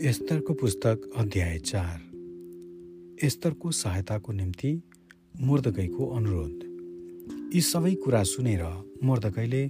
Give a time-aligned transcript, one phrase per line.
[0.00, 1.98] एस्तरको पुस्तक अध्याय चार।
[3.22, 4.70] एस्तरको सहायताको निम्ति
[5.40, 8.62] मुर्दकैको अनुरोध। यी सबै कुरा सुनेर
[9.04, 9.60] मुर्दकैले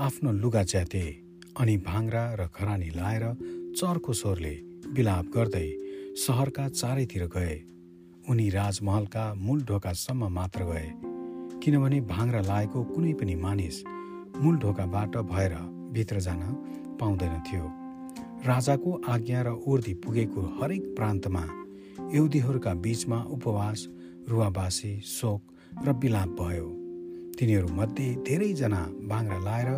[0.00, 1.02] आफ्नो लुगा च्याते
[1.60, 3.24] अनि भाङ्रा र खरानी लाएर
[3.76, 4.54] चर्को स्वरले
[4.94, 5.66] बिलाप गर्दै
[6.16, 7.58] सहरका चारैतिर गए।
[8.30, 10.88] उनी राजमहलका मूल ढोकासम्म मात्र गए
[11.64, 13.82] किनभने भाङ्रा लाएको कुनै पनि मानिस
[14.38, 15.60] मूल ढोकाबाट भएर
[15.92, 16.42] भित्र जान
[17.00, 17.89] पाउँदैनथ्यो
[18.46, 21.42] राजाको आज्ञा र उर्दी पुगेको हरेक प्रान्तमा
[22.14, 23.86] यहुदीहरूका बीचमा उपवास
[24.28, 25.42] रुवाबासी शोक
[25.84, 26.68] र बिलाप भयो।
[27.38, 29.68] तिनीहरूमध्ये धेरैजना बाङ्रा लाएर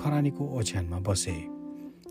[0.00, 1.36] खरानीको ओछ्यानमा बसे।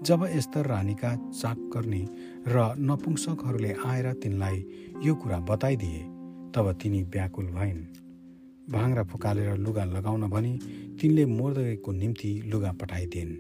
[0.04, 2.04] जब यस्तर रानीका चाकर्नी
[2.48, 4.58] र नपुंसकहरूले आएर तिनलाई
[5.06, 6.02] यो कुरा बताइदिए
[6.54, 7.82] तब तिनी व्याकुल भइन्।
[8.72, 10.54] भाङ्रा फुकालेर लुगा लगाउन भनी
[11.02, 13.34] तिनले मोर्दको निम्ति लुगा पठाइदिन्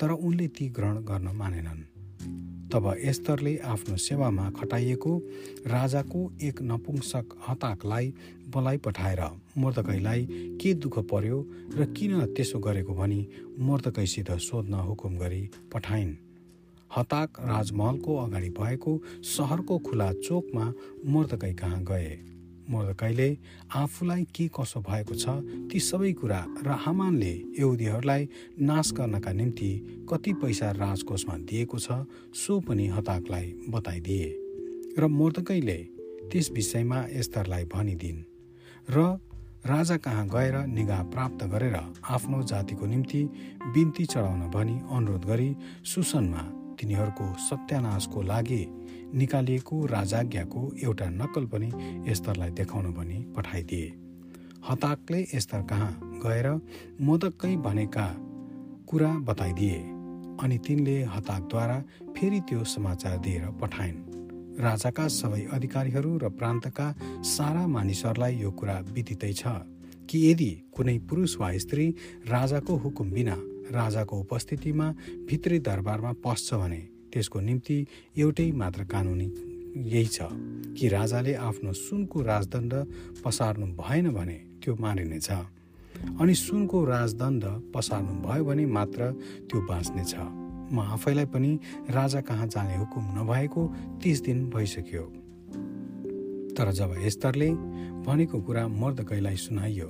[0.00, 1.82] तर उनले ती ग्रहण गर्न मानेनन्।
[2.72, 5.12] तब एस्तरले आफ्नो सेवामा खटाइएको
[5.66, 8.12] राजाको एक नपुंसक हताकलाई
[8.50, 9.20] बोलाइ पठाएर
[9.56, 10.26] मोर्दकैलाई
[10.60, 11.38] के दुःख पर्यो
[11.76, 13.20] र किन त्यसो गरेको भनी
[13.58, 16.14] मोर्दकैसित सोध्न हुकुम गरी पठाइन्।
[16.90, 18.92] हताक राजमहलको अगाडि भएको
[19.26, 20.72] सहरको खुला चोकमा
[21.06, 22.10] मोर्दकै कहाँ गए।
[22.70, 23.28] मोर्दकैले
[23.74, 25.26] आफूलाई के कसो भएको छ
[25.70, 28.28] ती सबै कुरा र हामानले यहुदीहरूलाई
[28.60, 29.70] नाश गर्नका निम्ति
[30.10, 31.88] कति पैसा राजकोषमा दिएको छ
[32.34, 34.28] सो पनि हताकलाई बताइदिए।
[34.98, 35.78] र मोर्दकैले
[36.32, 38.20] त्यस विषयमा एस्तरलाई भनिदिन्
[38.90, 39.18] र
[39.66, 41.76] राजा कहाँ गएर निगाह प्राप्त गरेर
[42.10, 43.22] आफ्नो जातिको निम्ति
[43.74, 45.50] बिन्ती चढाउन भनी अनुरोध गरी
[45.84, 46.42] सुसनमा
[46.78, 48.62] तिनीहरूको सत्यानाशको लागि
[49.14, 51.70] निकालिएको राजाज्ञाको एउटा नक्कल पनि
[52.10, 53.92] एस्तरलाई देखाउन भनी पठाइदिए।
[54.70, 55.92] हताकले एस्तर कहाँ
[56.24, 56.48] गएर
[57.00, 58.06] मोदककै भनेका
[58.88, 59.78] कुरा बताइदिए
[60.42, 61.78] अनि तिनले हताकद्वारा
[62.16, 64.04] फेरि त्यो समाचार दिएर पठाइन्।
[64.60, 66.86] राजाका सबै अधिकारीहरू र प्रान्तका
[67.26, 69.46] सारा मानिसहरूलाई यो कुरा विदितै छ
[70.08, 71.86] कि यदि कुनै पुरुष वा स्त्री
[72.28, 73.36] राजाको हुकुम बिना
[73.72, 74.90] राजाको उपस्थितिमा
[75.28, 76.80] भित्री दरबारमा पस्छ भने
[77.12, 77.86] त्यसको निम्ति
[78.18, 79.28] एउटै मात्र कानुनी
[79.76, 80.28] यही छ
[80.76, 82.74] कि राजाले आफ्नो सुनको राजदण्ड
[83.24, 87.44] पसार्नु भएन भने त्यो मारिनेछ अनि सुनको राजदण्ड
[87.74, 89.10] पसार्नु भयो भने मात्र
[89.50, 90.14] त्यो बाँच्नेछ।
[90.72, 91.58] म आफैलाई पनि
[91.90, 93.62] राजा कहाँ जाने हुकुम नभएको
[94.02, 95.02] तिस दिन भइसक्यो।
[96.56, 97.50] तर जब एस्तरले
[98.06, 99.88] भनेको कुरा मर्दकैलाई सुनाइयो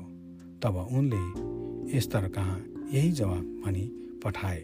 [0.63, 2.59] तब उनले एस्तर कहाँ?
[2.93, 3.85] यही जवाब भनी
[4.25, 4.59] पठाए।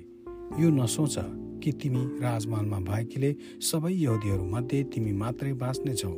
[0.60, 1.14] यो नसोच
[1.62, 6.12] कि तिमी राजमहलमा भएकीले सबै यहुदीहरूमध्ये तिमी मात्रै बाँच्नेछौ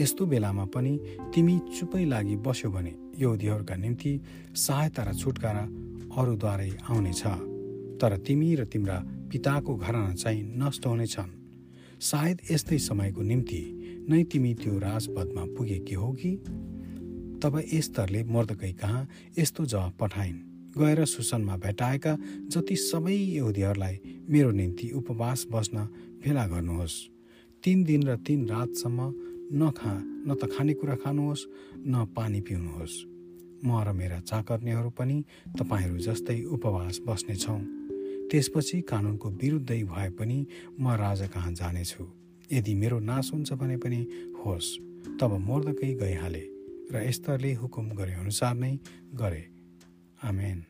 [0.00, 0.92] यस्तो बेलामा पनि
[1.34, 4.12] तिमी चुपै लागि बस्यो भने यहुदीहरूका निम्ति
[4.56, 5.64] सहायता र छुटकारा
[6.20, 7.22] अरूद्वारै आउनेछ
[8.00, 8.98] तर तिमी र तिम्रा
[9.32, 11.34] पिताको घरना चाहिँ नष्ट हुनेछन्
[12.00, 13.62] सायद यस्तै समयको निम्ति
[14.10, 16.36] नै तिमी त्यो राजपदमा पुगेकी हो कि?
[17.42, 20.51] तब एस्तरले मर्दकै कहाँ यस्तो जवाब पठाइन्?
[20.78, 22.16] गएर सुसनमा भेटाएका
[22.48, 25.76] जति सबै यहुदीहरूलाई मेरो निम्ति उपवास बस्न
[26.22, 26.96] भेला गर्नुहोस्।
[27.62, 29.00] तिन दिन र तिन रातसम्म
[29.52, 29.94] नखा
[30.26, 31.46] न त खानेकुरा खानुहोस्
[31.86, 32.96] न पानी पिउनुहोस्।
[33.64, 35.24] म र मेरा चाकर्नेहरू पनि
[35.58, 37.60] तपाईँहरू जस्तै उपवास बस्नेछौँ।
[38.30, 40.38] त्यसपछि कानुनको विरुद्धै भए पनि
[40.80, 42.04] म राजा कहाँ जानेछु?
[42.52, 44.00] यदि मेरो नाश हुन्छ भने पनि
[44.40, 44.68] होस्।
[45.20, 46.44] तब मर्दकै गइहाले
[46.92, 48.78] र यस्तरले हुकुम गरे अनुसार नै
[49.14, 49.42] गरे।
[50.22, 50.66] Amén.